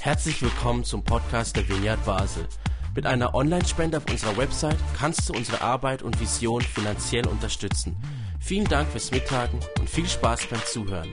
[0.00, 2.46] Herzlich willkommen zum Podcast der Vineyard Basel.
[2.94, 7.96] Mit einer Online-Spende auf unserer Website kannst du unsere Arbeit und Vision finanziell unterstützen.
[8.40, 11.12] Vielen Dank fürs Mittagen und viel Spaß beim Zuhören.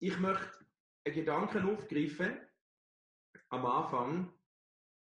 [0.00, 0.50] Ich möchte
[1.06, 2.36] einen Gedanken aufgreifen
[3.50, 4.32] am Anfang,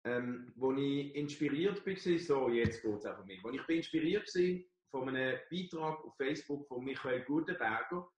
[0.06, 3.76] ähm, wo ich inspiriert war, so jetzt geht es auch von mir, wo ich bin
[3.76, 4.60] inspiriert war
[4.90, 8.10] von einem Beitrag auf Facebook von Michael Gutenberger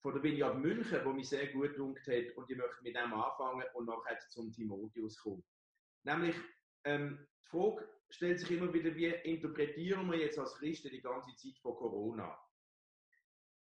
[0.00, 3.12] von der Vineyard München, wo mich sehr gut gedunkt hat und ich möchte mit dem
[3.12, 5.44] anfangen und nachher zum Timotheus kommen.
[6.04, 6.36] Nämlich,
[6.84, 11.34] ähm, die Frage stellt sich immer wieder, wie interpretieren wir jetzt als Christen die ganze
[11.34, 12.38] Zeit von Corona?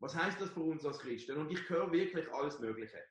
[0.00, 1.36] Was heißt das für uns als Christen?
[1.36, 3.02] Und ich höre wirklich alles Mögliche.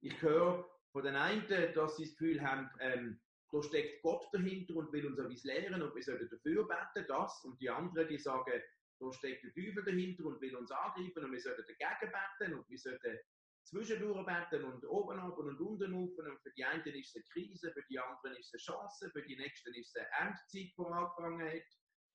[0.00, 3.20] Ich höre von den einen, dass sie das Gefühl haben, ähm,
[3.50, 7.44] da steckt Gott dahinter und will uns etwas lehren und wir sollten dafür beten, das.
[7.44, 8.62] Und die anderen, die sagen,
[8.98, 12.68] da steckt der Teufel dahinter und will uns angreifen und wir sollten dagegen beten und
[12.68, 13.18] wir sollten
[13.64, 16.18] zwischendurch beten und oben ab und unten auf.
[16.18, 19.10] Und für die einen ist es eine Krise, für die anderen ist es eine Chance,
[19.10, 21.66] für die nächsten ist es eine Endzeit, die angefangen hat.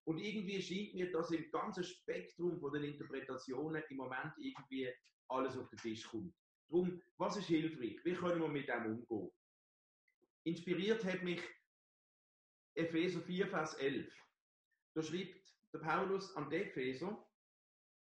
[0.05, 4.91] Und irgendwie scheint mir, dass im ganzen Spektrum von den Interpretationen im Moment irgendwie
[5.27, 6.33] alles auf den Tisch kommt.
[6.69, 7.99] Darum, was ist hilfreich?
[8.03, 9.31] Wie können wir mit dem umgehen?
[10.43, 11.41] Inspiriert hat mich
[12.75, 14.11] Epheser 4, Vers 11.
[14.95, 17.27] Da schreibt der Paulus an die Epheser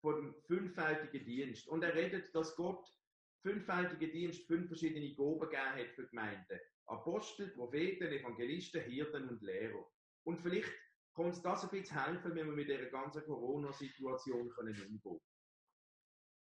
[0.00, 1.68] von fünffältigen Dienst.
[1.68, 2.86] Und er redet, dass Gott
[3.42, 6.60] fünffältigen Dienst fünf verschiedene Gaben gegeben hat für Gemeinden.
[6.86, 9.86] Apostel, Propheten, Evangelisten, Hirten und Lehrer.
[10.24, 10.72] Und vielleicht
[11.14, 15.20] kann uns das ein bisschen helfen, wenn wir mit dieser ganzen Corona-Situation umgehen können.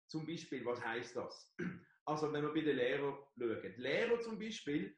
[0.09, 1.55] Zum Beispiel, was heißt das?
[2.05, 3.63] Also, wenn wir bei den Lehrern schauen.
[3.63, 4.97] Die Lehrer zum Beispiel,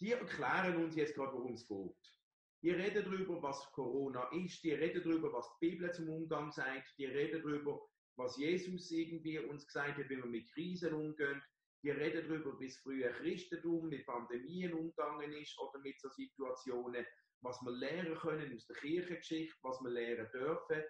[0.00, 2.17] die erklären uns jetzt gerade, worum es geht.
[2.62, 6.92] Die reden darüber, was Corona ist, die reden darüber, was die Bibel zum Umgang sagt,
[6.98, 7.80] die reden darüber,
[8.16, 11.40] was Jesus irgendwie uns gesagt hat, wie wir mit Krisen umgehen.
[11.84, 17.06] Die reden darüber, wie es früher Christentum mit Pandemien umgegangen ist oder mit so Situationen,
[17.42, 20.82] was wir lernen können aus der Kirchengeschichte, was wir lernen dürfen.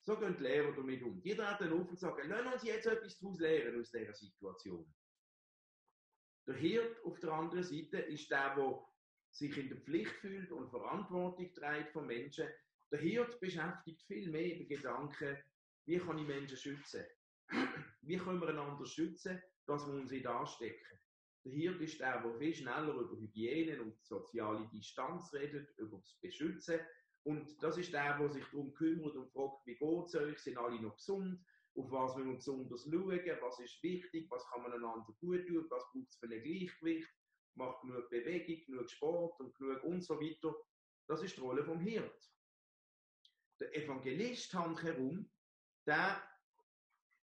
[0.00, 1.20] So gehen die Lehrer damit um.
[1.20, 4.94] Die treten auf und sagen, lass uns jetzt etwas daraus lernen aus dieser Situation.
[6.46, 8.82] Der Hirt auf der anderen Seite ist der, der
[9.30, 12.48] sich in der Pflicht fühlt und Verantwortung trägt von Menschen.
[12.90, 15.36] Der Hirt beschäftigt viel mehr den Gedanken,
[15.86, 17.04] wie kann ich Menschen schützen?
[18.02, 20.98] Wie können wir einander schützen, dass wir uns nicht anstecken?
[21.44, 26.18] Der Hirt ist der, der viel schneller über Hygiene und soziale Distanz redet, über das
[26.20, 26.80] Beschützen.
[27.24, 30.38] Und das ist der, der sich darum kümmert und fragt, wie geht es euch?
[30.38, 31.40] Sind alle noch gesund?
[31.74, 33.38] Auf was müssen wir besonders schauen?
[33.40, 34.26] Was ist wichtig?
[34.30, 35.66] Was kann man einander gut tun?
[35.70, 37.08] Was braucht es für ein Gleichgewicht?
[37.58, 40.54] Macht genug Bewegung, genug Sport und genug und so weiter.
[41.06, 42.32] Das ist die Rolle vom Hirt.
[43.60, 45.30] Der Evangelist handherum,
[45.86, 46.22] der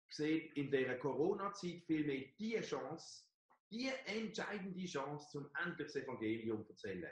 [0.09, 3.23] sieht in der Corona-Zeit vielmehr die Chance,
[3.71, 7.11] die entscheidende Chance, zum endlich das Evangelium zu erzählen.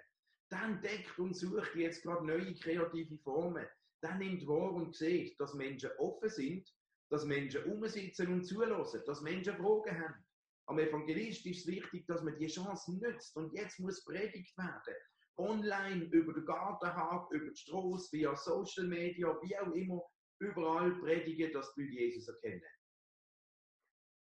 [0.49, 3.65] Dann entdeckt und sucht jetzt gerade neue kreative Formen.
[4.01, 6.71] Dann nimmt wahr und sieht, dass Menschen offen sind,
[7.09, 10.24] dass Menschen umsitzen und zulassen, dass Menschen Fragen haben.
[10.67, 14.95] Am Evangelist ist es wichtig, dass man die Chance nützt und jetzt muss predigt werden.
[15.37, 20.01] Online, über den Gartenhag, über die Straße, via Social Media, wie auch immer,
[20.39, 22.63] überall predigen, dass die Leute Jesus erkennen.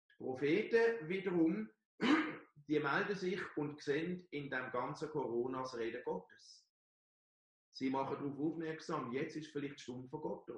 [0.09, 1.69] Die Propheten wiederum,
[2.67, 6.65] die melden sich und sehen in dem ganzen Corona das Reden Gottes.
[7.73, 10.55] Sie machen darauf aufmerksam, jetzt ist vielleicht die Stunde von Gott da.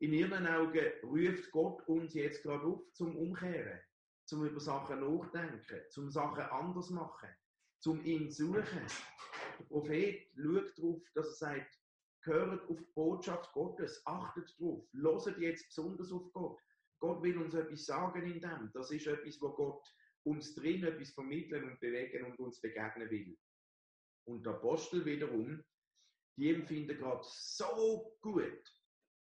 [0.00, 3.80] In ihren Augen ruft Gott uns jetzt gerade auf zum Umkehren
[4.24, 7.28] zum über Sachen nachdenken, zum Sachen anders machen,
[7.80, 8.86] zum ihn suchen.
[9.58, 11.78] Der Prophet schaut darauf, dass er sagt,
[12.22, 16.60] gehört auf die Botschaft Gottes, achtet darauf, loset jetzt besonders auf Gott.
[17.00, 18.70] Gott will uns etwas sagen in dem.
[18.72, 19.84] Das ist etwas, wo Gott
[20.24, 23.36] uns drin etwas vermitteln und bewegen und uns begegnen will.
[24.24, 25.64] Und der Apostel wiederum,
[26.38, 28.62] die empfinden gerade so gut,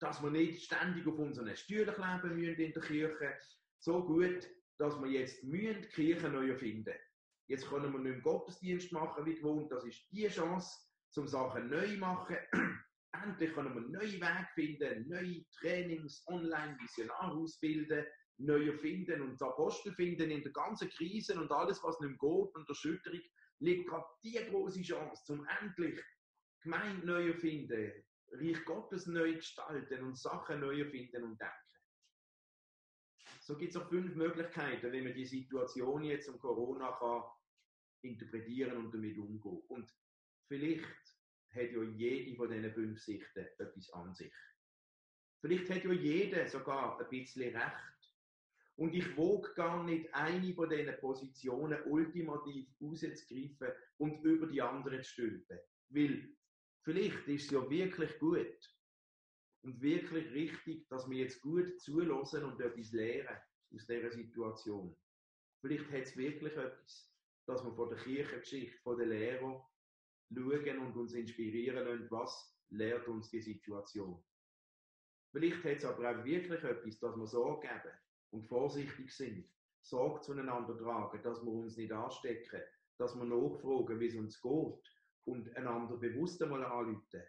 [0.00, 3.38] dass wir nicht ständig auf unseren Stühlen kleben müssen in der Kirche,
[3.81, 4.49] so gut,
[4.79, 6.94] dass wir jetzt müssen die Kirche neu erfinden
[7.47, 9.71] Jetzt können wir nicht mehr Gottesdienst machen wie gewohnt.
[9.71, 10.79] Das ist die Chance,
[11.11, 12.37] zum Sachen neu zu machen.
[13.12, 18.05] Endlich können wir neue Wege finden, neue Trainings, online Missionar ausbilden,
[18.38, 22.69] neu erfinden und Apostel finden in der ganzen Krise und alles, was nicht geht und
[22.69, 23.21] Erschütterung,
[23.61, 26.03] liegt gerade die große Chance, zum endlich
[26.62, 27.93] Gemeinde neu erfinden,
[28.32, 31.55] Reich Gottes neu gestalten und Sachen neu erfinden und denken.
[33.46, 37.25] So gibt es auch fünf Möglichkeiten, wie man die Situation jetzt um Corona kann
[38.00, 39.62] interpretieren und damit umgehen.
[39.69, 39.94] Und
[40.49, 40.85] vielleicht
[41.50, 44.32] hat ja jede von diesen fünf Sichten etwas an sich.
[45.43, 48.14] Vielleicht hat ja jeder sogar ein bisschen Recht.
[48.76, 55.02] Und ich wog gar nicht eine von diesen Positionen ultimativ rauszugreifen und über die anderen
[55.02, 55.58] zu stülpen.
[55.90, 56.35] Weil
[56.82, 58.74] vielleicht ist es ja wirklich gut
[59.64, 63.37] und wirklich richtig, dass wir jetzt gut zulassen und etwas lernen
[63.75, 64.94] aus dieser Situation.
[65.61, 67.11] Vielleicht hat es wirklich etwas,
[67.46, 69.64] dass wir von der Kirchengeschichte, von der Lehre
[70.32, 74.22] schauen und uns inspirieren lassen, was lehrt uns die Situation.
[75.32, 77.96] Vielleicht hat es aber auch wirklich etwas, dass wir Sorge geben
[78.31, 79.49] und vorsichtig sind,
[79.81, 82.62] Sorge zueinander tragen, dass wir uns nicht anstecken,
[82.99, 84.93] dass wir nachfragen, wie es uns geht
[85.25, 87.22] und einander bewusst einmal anrufen.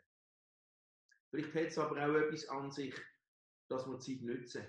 [1.36, 2.96] Vielleicht hat es aber auch etwas an sich,
[3.68, 4.66] dass wir Zeit nutzen,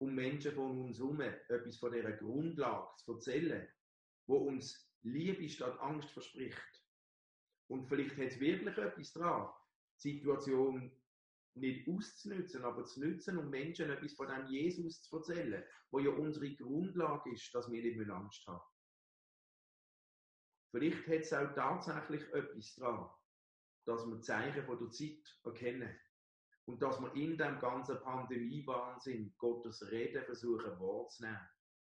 [0.00, 3.68] um Menschen von uns herum etwas von dieser Grundlage zu erzählen,
[4.28, 6.84] wo uns Liebe statt Angst verspricht.
[7.66, 9.48] Und vielleicht hat es wirklich etwas dran,
[9.96, 10.92] die Situation
[11.54, 16.10] nicht auszunutzen, aber zu nutzen, um Menschen etwas von dem Jesus zu erzählen, wo ja
[16.10, 18.62] unsere Grundlage ist, dass wir nicht Angst haben.
[20.70, 23.10] Vielleicht hat es auch tatsächlich etwas dran,
[23.88, 25.98] dass wir Zeichen von der Zeit erkennen
[26.66, 31.48] und dass wir in dem ganzen Pandemie-Wahnsinn Gottes Reden versuchen wahrzunehmen.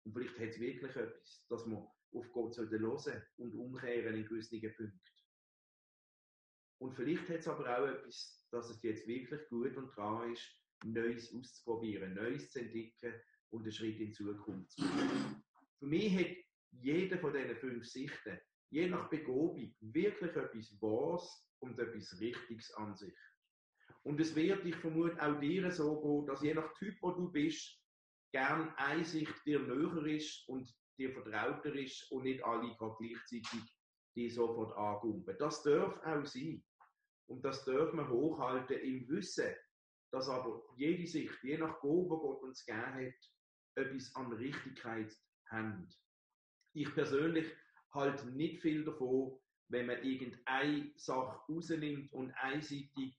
[0.06, 4.62] Und vielleicht hat es wirklich etwas, dass wir auf Gott hören und umkehren in gewissen
[4.62, 4.94] Punkten.
[6.78, 10.48] Und vielleicht hat es aber auch etwas, dass es jetzt wirklich gut und dran ist,
[10.86, 13.16] Neues auszuprobieren, Neues zu entdecken
[13.50, 15.44] und einen Schritt in die Zukunft zu machen.
[15.80, 16.38] Für mich hat
[16.72, 18.40] jeder von diesen fünf Sichten,
[18.70, 23.18] je nach Begobung, wirklich etwas Wahres und etwas Richtiges an sich.
[24.04, 27.32] Und es wird, ich vermute, auch dir so gehen, dass je nach Typ, wo du
[27.32, 27.80] bist,
[28.32, 33.76] gern Einsicht dir näher ist und dir vertrauter ist und nicht alle gleichzeitig
[34.16, 35.36] die sofort angumpen.
[35.40, 36.64] Das darf auch sein.
[37.28, 39.54] Und das dürfen wir hochhalten im Wissen,
[40.12, 43.30] dass aber jede Sicht, je nach Gott, wo Gott uns gegeben hat,
[43.76, 45.16] etwas an Richtigkeit
[45.46, 45.88] hat.
[46.74, 47.48] Ich persönlich
[47.92, 49.40] halte nicht viel davon,
[49.70, 53.16] wenn man irgendeine Sache rausnimmt und einseitig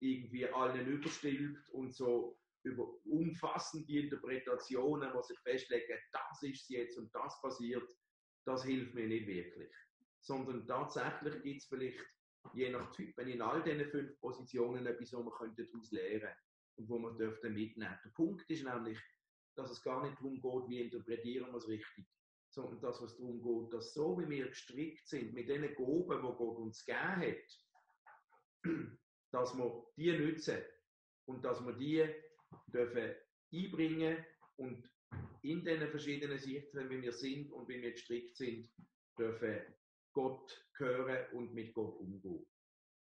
[0.00, 7.12] irgendwie allen überstülpt und so über umfassende Interpretationen, wo sich festlegen, das ist jetzt und
[7.14, 7.88] das passiert,
[8.44, 9.72] das hilft mir nicht wirklich.
[10.20, 12.04] Sondern tatsächlich gibt es vielleicht
[12.54, 16.36] je nach Typ, in all diesen fünf Positionen etwas, wo man daraus lernen könnte
[16.76, 17.98] und wo man dürfte mitnehmen.
[18.04, 18.98] Der Punkt ist nämlich,
[19.56, 22.06] dass es gar nicht darum geht, wie interpretieren wir es richtig,
[22.58, 26.36] sondern dass es darum geht, dass so wie wir gestrickt sind, mit den Gaben, die
[26.36, 28.64] Gott uns gegeben hat,
[29.30, 30.58] dass wir die nutzen
[31.26, 32.08] und dass wir die
[32.66, 33.14] dürfen
[33.52, 34.24] einbringen
[34.56, 34.90] und
[35.42, 38.68] in den verschiedenen Sichten, wie wir sind und wie wir gestrickt sind,
[39.16, 39.60] dürfen
[40.12, 42.44] Gott hören und mit Gott umgehen.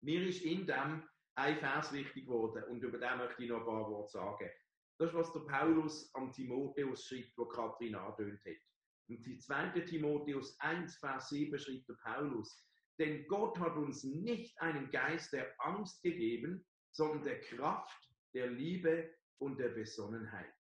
[0.02, 1.02] Mir ist in dem
[1.34, 4.50] ein Vers wichtig geworden und über den möchte ich noch ein paar Worte sagen.
[4.98, 8.71] Das ist, was der Paulus am Timotheus schreibt, wo Kathrin angedeutet hat.
[9.08, 12.64] Und die zweite Timotheus 1, Vers 7 schreibt der Paulus,
[12.99, 19.14] denn Gott hat uns nicht einen Geist der Angst gegeben, sondern der Kraft, der Liebe
[19.38, 20.52] und der Besonnenheit.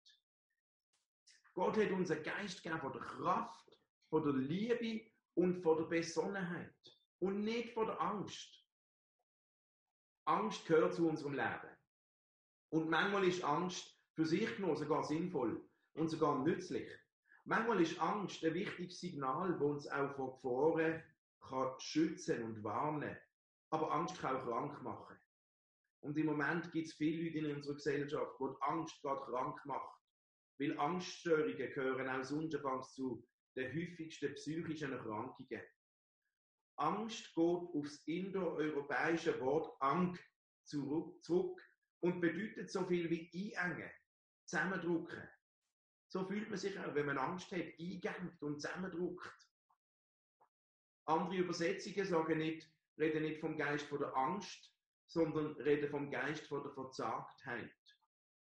[1.54, 3.78] Gott hat unser Geist gegeben von der Kraft,
[4.08, 6.74] von der Liebe und vor der Besonnenheit
[7.18, 8.66] und nicht vor der Angst.
[10.24, 11.76] Angst gehört zu unserem Leben.
[12.70, 16.90] Und manchmal ist Angst für sich genommen sogar sinnvoll und sogar nützlich.
[17.44, 21.02] Manchmal ist Angst ein wichtiges Signal, das uns auch vor Gefahren
[21.40, 23.16] kann schützen und warnen.
[23.70, 25.16] Aber Angst kann auch krank machen.
[26.00, 29.60] Und im Moment gibt es viele Leute in unserer Gesellschaft, wo die Angst gerade krank
[29.64, 30.00] macht.
[30.58, 32.56] Weil Angststörungen gehören auch sonst
[32.94, 33.26] zu
[33.56, 35.62] der häufigsten psychischen Erkrankungen.
[36.76, 40.18] Angst geht aufs indoeuropäische Wort Ang
[40.64, 41.60] zurück
[42.00, 43.90] und bedeutet so viel wie einengen,
[44.46, 45.28] zusammendrücken.
[46.12, 49.48] So fühlt man sich auch, wenn man Angst hat, eingengt und zusammendrückt.
[51.06, 54.70] Andere Übersetzungen sagen nicht, reden nicht vom Geist von der Angst,
[55.06, 57.96] sondern reden vom Geist von der Verzagtheit.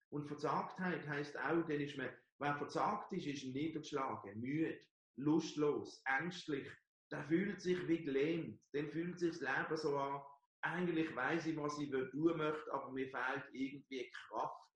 [0.09, 4.81] Und Verzagtheit heißt auch, dann ist man Wer versagt ist, ist niedergeschlagen, müde,
[5.17, 6.67] lustlos, ängstlich.
[7.11, 8.63] Der fühlt sich wie gelähmt.
[8.73, 10.23] Dem fühlt sich das Leben so an.
[10.63, 14.73] Eigentlich weiß ich, was ich tun möchte, aber mir fehlt irgendwie Kraft.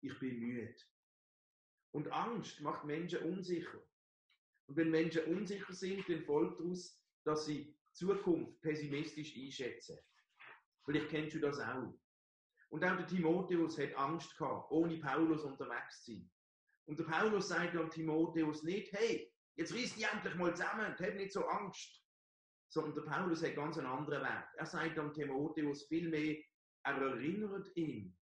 [0.00, 0.74] Ich bin müde.
[1.96, 3.82] Und Angst macht Menschen unsicher.
[4.66, 9.98] Und wenn Menschen unsicher sind, dann folgt daraus, dass sie Zukunft pessimistisch einschätzen.
[10.84, 11.98] Vielleicht kennst du das auch.
[12.68, 16.30] Und auch der Timotheus hat Angst gehabt, ohne Paulus unterwegs zu sein.
[16.84, 21.14] Und der Paulus sagt an Timotheus nicht, hey, jetzt riss die endlich mal zusammen, hab
[21.14, 22.04] nicht so Angst.
[22.68, 24.44] Sondern der Paulus hat ganz einen anderen Weg.
[24.58, 26.36] Er sagt an Timotheus vielmehr,
[26.82, 28.14] er erinnert ihn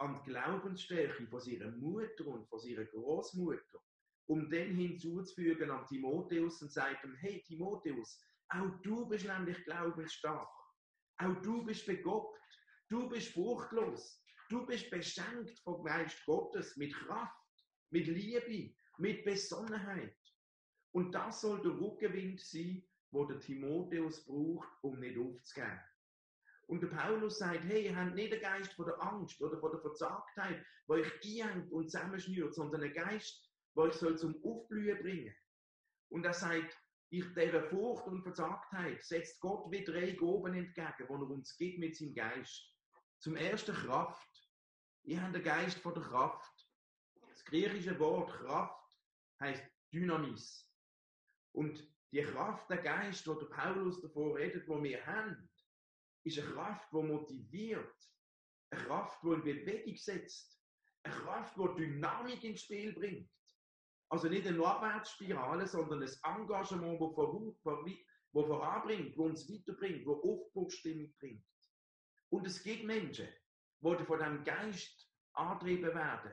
[0.00, 3.78] an die Glaubensstärke von ihrer Mutter und von ihrer Großmutter,
[4.26, 10.48] um dann hinzuzufügen an Timotheus und sagt ihm, hey Timotheus, auch du bist nämlich glaubensstark,
[11.18, 12.38] auch du bist begabt,
[12.88, 17.36] du bist furchtlos, du bist beschenkt vom Geist Gottes mit Kraft,
[17.90, 20.16] mit Liebe, mit Besonnenheit.
[20.92, 25.80] Und das soll der Rückenwind sein, wo der Timotheus braucht, um nicht aufzugeben.
[26.70, 29.72] Und der Paulus sagt, hey, ihr habt nicht den Geist von der Angst oder von
[29.72, 35.02] der Verzagtheit, der euch einhängt und zusammenschnürt, sondern einen Geist, der euch soll zum Aufblühen
[35.02, 35.34] bringen.
[36.10, 41.02] Und er sagt, ich dieser Furcht und Verzagtheit setzt Gott wie drei Goben entgegen, die
[41.12, 42.72] er uns gibt mit seinem Geist.
[43.18, 44.48] Zum ersten Kraft.
[45.02, 46.68] Ihr habt den Geist von der Kraft.
[47.30, 48.96] Das griechische Wort Kraft
[49.40, 50.70] heißt Dynamis.
[51.50, 55.49] Und die Kraft, der Geist, wo der Paulus davor redet, wo wir haben,
[56.24, 57.94] ist eine Kraft, die motiviert,
[58.70, 60.60] eine Kraft, die in Bewegung setzt,
[61.02, 63.30] eine Kraft, die Dynamik ins Spiel bringt.
[64.10, 67.14] Also nicht eine Abwärtsspirale, sondern ein Engagement, das
[67.62, 67.84] vor,
[68.32, 71.44] voranbringt, das uns weiterbringt, das Aufbruchsstimmung bringt.
[72.30, 73.28] Und es gibt Menschen,
[73.80, 76.32] die von diesem Geist angetrieben werden.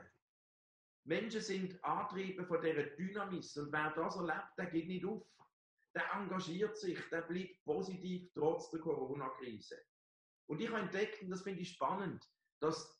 [1.04, 5.24] Menschen sind angetrieben von dieser Dynamis und wer das erlebt, der geht nicht auf
[5.94, 9.78] der engagiert sich, der bleibt positiv trotz der Corona-Krise.
[10.46, 12.24] Und ich habe entdeckt, und das finde ich spannend,
[12.60, 12.98] dass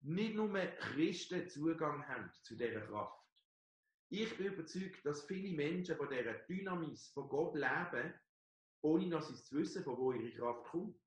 [0.00, 3.22] nicht nur Christen Zugang haben zu dieser Kraft.
[4.10, 8.12] Ich bin überzeugt, dass viele Menschen von dieser Dynamis von Gott leben,
[8.82, 11.00] ohne dass sie zu wissen, von wo ihre Kraft kommt.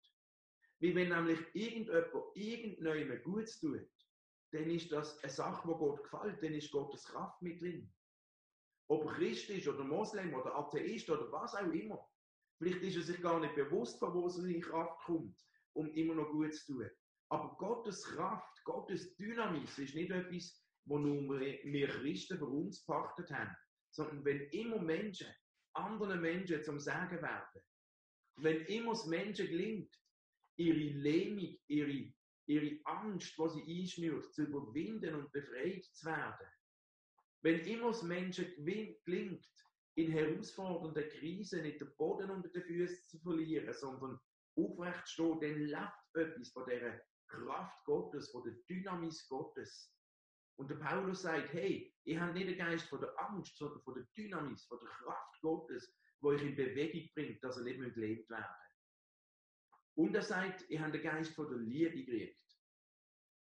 [0.79, 3.87] Weil wenn nämlich irgendjemand irgendjemandem Gutes tut,
[4.51, 7.93] dann ist das eine Sache, die Gott gefällt, dann ist Gottes Kraft mit drin.
[8.87, 12.07] Ob Christ ist oder Moslem oder Atheist oder was auch immer.
[12.57, 15.37] Vielleicht ist er sich gar nicht bewusst, von wo seine Kraft kommt,
[15.73, 16.89] um immer noch gut zu tun.
[17.29, 23.31] Aber Gottes Kraft, Gottes Dynamis ist nicht etwas, wo nur wir Christen für uns pachtet
[23.31, 23.55] haben,
[23.89, 25.27] sondern wenn immer Menschen
[25.73, 27.61] anderen Menschen zum Sagen werden,
[28.37, 29.93] wenn immer es Menschen gelingt,
[30.57, 32.13] ihre Lähmung, ihre,
[32.47, 36.47] ihre Angst, die sie einschnürt, zu überwinden und befreit zu werden,
[37.45, 38.47] wenn immer es Menschen
[39.05, 39.47] gelingt,
[39.93, 44.19] in herausfordernden Krisen nicht den Boden unter den Füßen zu verlieren, sondern
[44.55, 49.93] aufrecht zu stehen, dann lebt etwas von dieser Kraft Gottes, von der Dynamis Gottes.
[50.57, 53.93] Und der Paulus sagt, hey, ihr habt nicht den Geist von der Angst, sondern von
[53.93, 58.27] der Dynamis, von der Kraft Gottes, wo euch in Bewegung bringt, dass ihr nicht gelebt
[58.31, 58.55] werden
[59.93, 62.41] Und er sagt, ihr habt den Geist von der Liebe gekriegt.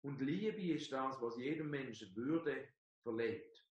[0.01, 2.67] Und Liebe ist das, was jedem Menschen Würde
[3.01, 3.63] verleiht.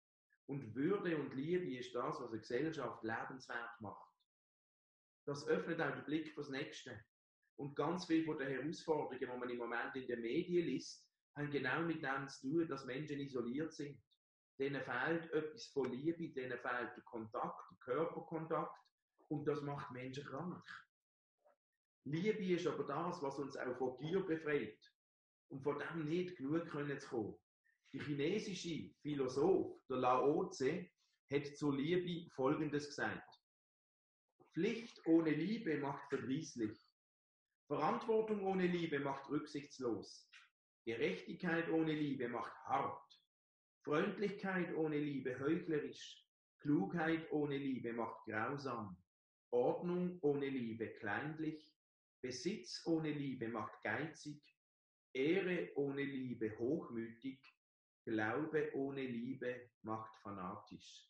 [0.52, 4.12] Und Würde und Liebe ist das, was eine Gesellschaft lebenswert macht.
[5.26, 7.06] Das öffnet auch den Blick fürs Nächste.
[7.56, 11.50] Und ganz viele von den Herausforderungen, die man im Moment in den Medien liest, haben
[11.52, 13.98] genau mit dem zu tun, dass Menschen isoliert sind.
[14.60, 18.78] Denen fehlt etwas von Liebe, denen fehlt der Kontakt, der Körperkontakt.
[19.30, 20.62] Und das macht Menschen krank.
[22.04, 24.78] Liebe ist aber das, was uns auch von Gier befreit.
[25.48, 27.41] Und von dem nicht genug können zu kommen.
[27.94, 30.90] Der chinesische Philosoph, der Lao Tse,
[31.30, 33.38] hat zur Liebe Folgendes gesagt.
[34.54, 36.78] Pflicht ohne Liebe macht verdrießlich.
[37.68, 40.30] Verantwortung ohne Liebe macht rücksichtslos.
[40.86, 43.22] Gerechtigkeit ohne Liebe macht hart.
[43.84, 46.26] Freundlichkeit ohne Liebe heuchlerisch.
[46.60, 48.98] Klugheit ohne Liebe macht grausam.
[49.52, 51.76] Ordnung ohne Liebe kleinlich.
[52.22, 54.42] Besitz ohne Liebe macht geizig.
[55.14, 57.42] Ehre ohne Liebe hochmütig.
[58.06, 61.08] Glaube ohne Liebe macht fanatisch.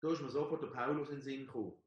[0.00, 1.82] Da ist mir sofort der Paulus in den Sinn gekommen,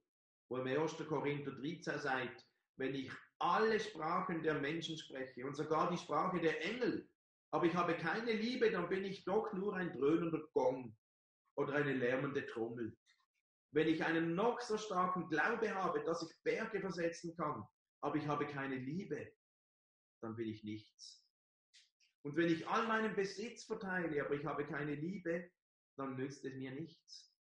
[0.50, 0.98] wo im 1.
[1.07, 6.63] Korinther 13 sagt, wenn ich alle Sprachen der Menschen spreche und sogar die Sprache der
[6.63, 7.10] Engel,
[7.51, 10.96] aber ich habe keine Liebe, dann bin ich doch nur ein dröhnender Gong
[11.55, 12.98] oder eine lärmende Trommel.
[13.72, 17.63] Wenn ich einen noch so starken Glaube habe, dass ich Berge versetzen kann,
[18.01, 19.31] aber ich habe keine Liebe,
[20.22, 21.26] dann bin ich nichts.
[22.27, 25.50] Und wenn ich all meinen Besitz verteile, aber ich habe keine Liebe,
[25.96, 27.34] dann nützt es mir nichts.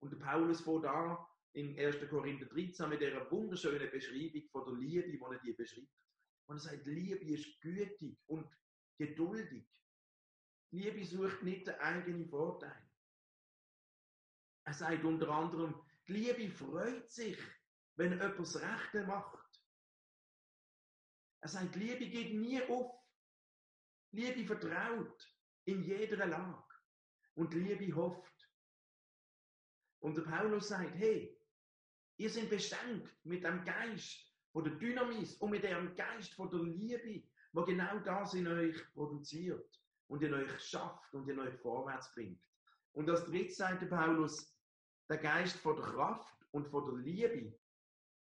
[0.00, 2.08] Und der Paulus vor da in 1.
[2.08, 5.92] Korinther 13 mit dieser wunderschönen Beschreibung von der Liebe, die er dir beschreibt.
[6.48, 8.50] Und er sagt, Liebe ist gütig und
[8.96, 9.68] geduldig.
[10.70, 12.88] Liebe sucht nicht den eigenen Vorteil.
[14.64, 15.74] Er sagt unter anderem,
[16.08, 17.36] die Liebe freut sich,
[17.96, 19.62] wenn jemand das Rechte macht.
[21.42, 23.05] Er sagt, Liebe geht nie auf,
[24.12, 25.32] Liebe vertraut
[25.64, 26.64] in jeder Lage
[27.34, 28.50] und Liebe hofft.
[30.00, 31.38] Und der Paulus sagt, hey,
[32.16, 36.60] ihr seid beschenkt mit dem Geist von der Dynamis und mit dem Geist von der
[36.60, 42.12] Liebe, wo genau das in euch produziert und in euch schafft und in euch vorwärts
[42.12, 42.42] bringt.
[42.92, 44.56] Und als drittes sagt der Paulus,
[45.08, 47.58] der Geist von der Kraft und von der Liebe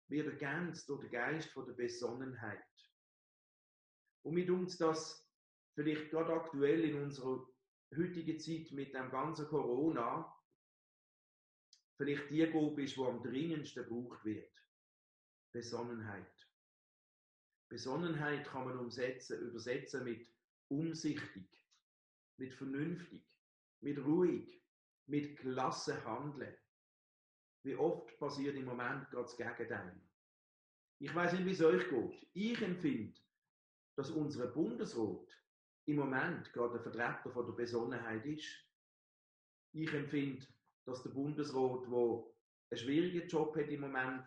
[0.09, 2.63] wird ergänzt durch den Geist von der Besonnenheit.
[4.23, 5.24] Und mit uns das
[5.75, 7.47] vielleicht gerade aktuell in unserer
[7.97, 10.35] heutigen Zeit mit dem ganzen Corona
[11.97, 14.53] vielleicht die Gruppe ist, die am dringendsten gebraucht wird.
[15.53, 16.49] Besonnenheit.
[17.69, 20.29] Besonnenheit kann man umsetzen, übersetzen mit
[20.69, 21.49] umsichtig,
[22.37, 23.25] mit vernünftig,
[23.81, 24.63] mit ruhig,
[25.07, 26.57] mit klasse handeln.
[27.63, 30.01] Wie oft passiert im Moment gerade das Gegenteil.
[30.99, 32.29] Ich weiß nicht, wie es euch geht.
[32.35, 33.19] Ich empfinde,
[33.97, 35.44] dass unsere Bundesrat
[35.87, 38.49] im Moment gerade der Vertreter von der Besonnenheit ist.
[39.73, 40.47] Ich empfinde,
[40.85, 42.25] dass der Bundesrat, der
[42.71, 44.25] einen schwierigen Job hat im Moment,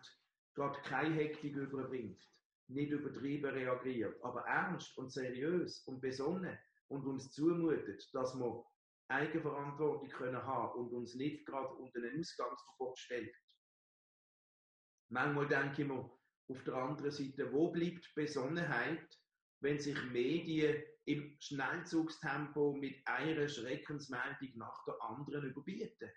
[0.54, 2.20] gerade keine Hektik überbringt,
[2.68, 8.64] nicht übertrieben reagiert, aber ernst und seriös und besonnen und uns zumutet, dass wir
[9.08, 13.34] Eigenverantwortung können haben und uns nicht gerade unter ein Ausgangsverbot stellt.
[15.08, 16.10] Manchmal denke ich mir
[16.48, 19.18] auf der anderen Seite, wo bleibt Besonnenheit,
[19.60, 26.10] wenn sich Medien im Schnellzugstempo mit einer Schreckensmeldung nach der anderen überbieten?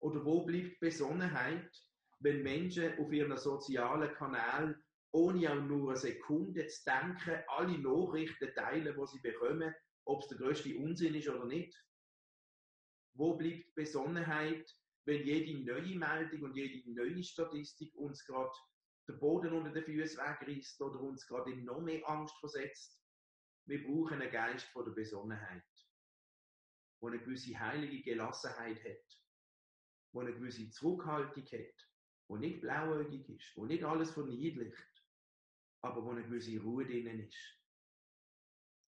[0.00, 1.68] Oder wo bleibt Besonnenheit,
[2.20, 4.80] wenn Menschen auf ihren sozialen Kanälen
[5.10, 10.28] ohne auch nur eine Sekunde zu denken, alle Nachrichten teilen, die sie bekommen, ob es
[10.28, 11.76] der größte Unsinn ist oder nicht?
[13.14, 14.72] Wo bleibt Besonnenheit,
[15.04, 18.54] wenn jede neue Meldung und jede neue Statistik uns gerade
[19.08, 23.01] den Boden unter den Füßen wegreißt oder uns gerade in noch mehr Angst versetzt?
[23.66, 25.62] Wir brauchen einen Geist von der Besonnenheit,
[27.00, 29.20] der eine gewisse heilige Gelassenheit hat,
[30.14, 31.88] der eine gewisse Zurückhaltung hat,
[32.28, 35.04] der nicht blauäugig ist, der nicht alles verniedlicht,
[35.82, 37.62] aber wo eine gewisse Ruhe drinnen ist.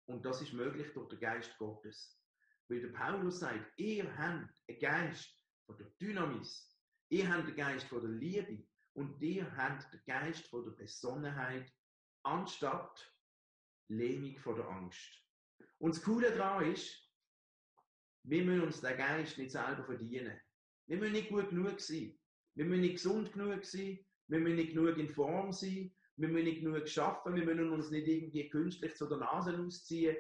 [0.06, 2.20] Und das ist möglich durch den Geist Gottes.
[2.68, 6.76] Weil der Paulus sagt, ihr habt einen Geist von der Dynamis,
[7.10, 11.72] ihr habt den Geist von der Liebe und ihr habt den Geist von der Besonnenheit
[12.24, 13.13] anstatt
[13.90, 15.22] Lähmung von der Angst.
[15.80, 17.04] Und das Coole daran ist,
[18.24, 20.40] wir müssen uns den Geist nicht selber verdienen.
[20.88, 22.18] Wir müssen nicht gut genug sein.
[22.56, 24.00] Wir müssen nicht gesund genug sein.
[24.28, 25.94] Wir müssen nicht genug in Form sein.
[26.16, 27.36] Wir müssen nicht genug schaffen.
[27.36, 30.16] Wir müssen uns nicht irgendwie künstlich zu der Nase ausziehen.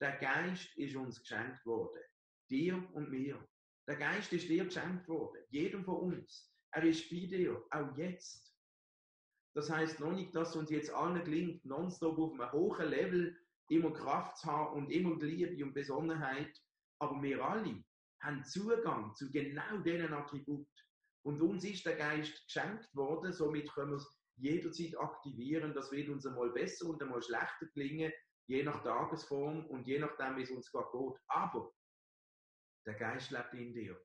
[0.00, 2.02] Der Geist ist uns geschenkt worden.
[2.50, 3.46] Dir und mir.
[3.86, 5.42] Der Geist ist dir geschenkt worden.
[5.50, 6.52] Jedem von uns.
[6.72, 7.64] Er ist bei dir.
[7.70, 8.53] Auch jetzt.
[9.54, 13.36] Das heißt noch nicht, dass uns jetzt allen gelingt, nonstop auf einem hohen Level
[13.68, 16.60] immer Kraft zu haben und immer Liebe und Besonnenheit.
[16.98, 17.84] Aber wir alle
[18.20, 20.66] haben Zugang zu genau diesen Attributen.
[21.22, 25.72] Und uns ist der Geist geschenkt worden, somit können wir es jederzeit aktivieren.
[25.72, 28.12] Das wird uns einmal besser und einmal schlechter gelingen,
[28.46, 31.20] je nach Tagesform und je nachdem, wie es uns gerade geht.
[31.28, 31.72] Aber
[32.86, 33.98] der Geist lebt in dir.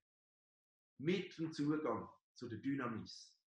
[0.99, 3.38] Mit dem Zugang zu der Dynamis.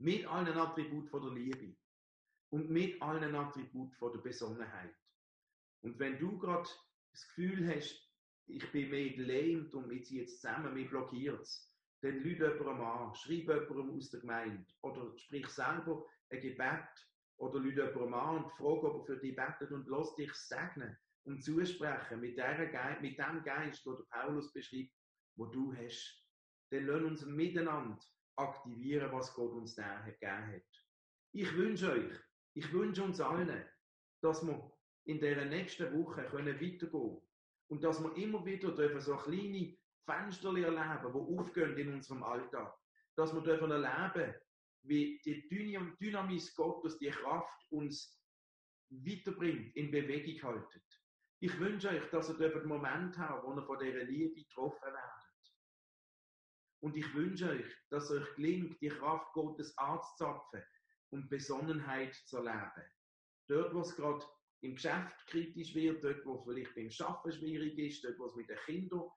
[0.00, 1.76] Mit allen Attributen von der Liebe.
[2.50, 4.94] Und mit allen Attributen von der Besonnenheit.
[5.82, 6.68] Und wenn du gerade
[7.10, 8.08] das Gefühl hast,
[8.46, 11.68] ich bin mehr gelähmt und wir ziehen jetzt zusammen, mir blockiert es,
[12.00, 17.58] dann lüge jemandem an, schreib jemandem aus der Gemeinde oder sprich selber ein Gebet oder
[17.58, 21.42] lüge jemandem an und frage, ob er für dich betet und lass dich segnen und
[21.42, 22.36] zusprechen mit,
[23.00, 24.94] mit dem Geist, den Paulus beschreibt,
[25.36, 26.24] wo du hast.
[26.70, 27.98] Dann lass uns miteinander
[28.38, 30.86] aktivieren, was Gott uns gegeben hat.
[31.32, 32.12] Ich wünsche euch,
[32.54, 33.64] ich wünsche uns allen,
[34.22, 34.72] dass wir
[35.04, 37.20] in der nächsten Woche können weitergehen
[37.68, 42.74] und dass wir immer wieder dürfen so kleine Fenster erleben, die aufgehen in unserem Alltag.
[43.16, 44.34] Dass wir dürfen erleben,
[44.82, 48.18] wie die Dynamis Gottes, die Kraft uns
[48.90, 50.84] weiterbringt, in Bewegung haltet.
[51.40, 55.17] Ich wünsche euch, dass ihr einen Moment habt, wo ihr von dieser Liebe getroffen werdet.
[56.80, 60.62] Und ich wünsche euch, dass euch gelingt, die Kraft Gottes anzuzapfen
[61.10, 62.84] und Besonnenheit zu erleben.
[63.48, 64.24] Dort, wo es gerade
[64.60, 68.36] im Geschäft kritisch wird, dort, wo es vielleicht beim Schaffen schwierig ist, dort, wo es
[68.36, 69.08] mit den Kindern,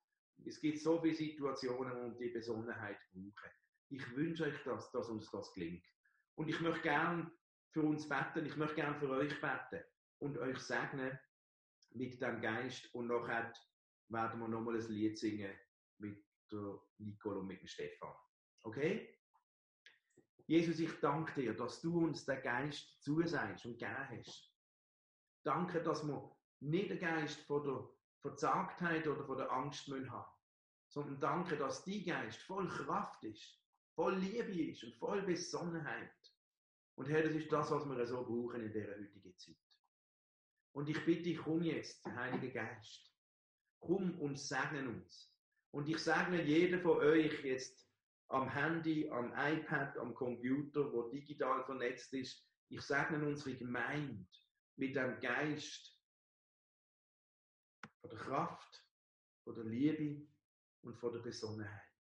[0.45, 3.52] es gibt so viele Situationen, wo die Besonnenheit brauchen.
[3.89, 5.86] Ich wünsche euch, dass, dass uns das gelingt.
[6.36, 7.32] Und ich möchte gern
[7.71, 9.84] für uns beten, ich möchte gern für euch beten
[10.19, 11.19] und euch segnen
[11.93, 13.54] mit dem Geist und nachher
[14.08, 15.54] werden wir nochmal ein Lied singen
[15.97, 16.80] mit der
[17.36, 18.14] und mit dem Stefan.
[18.64, 19.18] Okay?
[20.48, 24.54] Jesus, ich danke dir, dass du uns den Geist zusagst und gegeben hast.
[25.44, 27.90] Danke, dass wir nicht den Geist von der
[28.22, 30.32] Verzagtheit oder von der Angst müssen haben,
[30.90, 33.60] sondern danke, dass die Geist voll Kraft ist,
[33.96, 36.12] voll Liebe ist und voll Besonnenheit.
[36.96, 39.56] Und Herr, das ist das, was wir so brauchen in dieser heutigen Zeit.
[40.74, 43.12] Und ich bitte dich, komm jetzt, Heiliger Geist.
[43.80, 45.34] Komm und segne uns.
[45.71, 47.88] Und ich segne jeden von euch jetzt
[48.27, 52.45] am Handy, am iPad, am Computer, wo digital vernetzt ist.
[52.69, 54.25] Ich segne unsere Gemeinde
[54.77, 55.97] mit dem Geist
[57.99, 58.86] von der Kraft,
[59.43, 60.27] von der Liebe
[60.81, 61.91] und von der Besonnenheit.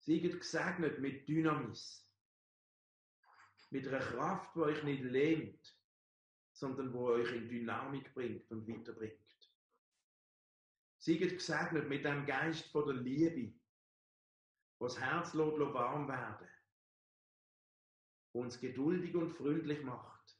[0.00, 2.04] Seid gesegnet mit Dynamis.
[3.70, 5.76] Mit einer Kraft, die euch nicht lähmt,
[6.52, 9.27] sondern wo euch in Dynamik bringt und weiterbringt.
[11.08, 13.58] Seid gesegnet mit dem Geist von der Liebe,
[14.78, 16.48] was Herz warm werden,
[18.32, 20.38] uns geduldig und freundlich macht,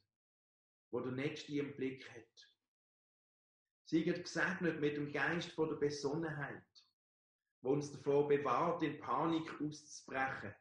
[0.91, 2.53] wo der Nächste im Blick hat.
[3.85, 6.85] Seid gesegnet mit dem Geist von der Besonnenheit,
[7.63, 10.53] wo uns davor bewahrt, in Panik auszubrechen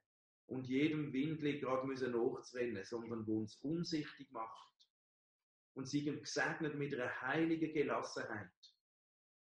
[0.46, 4.88] und jedem Windli gerade müssen nachzurennen, sondern wo uns umsichtig macht.
[5.74, 8.77] Und sie gesegnet mit einer heiligen Gelassenheit,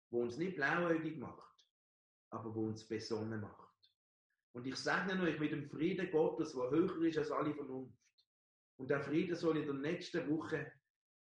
[0.10, 1.66] wo uns nicht blauäugig macht,
[2.32, 3.68] aber wo uns besonnen macht.
[4.54, 7.98] Und ich segne euch mit dem Frieden Gottes, der höher ist als alle Vernunft.
[8.80, 10.72] Und der Frieden soll in der nächsten Woche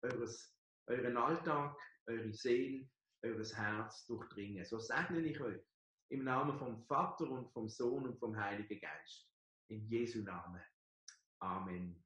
[0.03, 0.55] eures,
[0.87, 2.89] euren Alltag, eure Seele,
[3.23, 4.65] eures Herz durchdringen.
[4.65, 5.61] So segne ich euch
[6.11, 9.29] im Namen vom Vater und vom Sohn und vom Heiligen Geist.
[9.69, 10.63] In Jesu Namen.
[11.41, 12.04] Amen.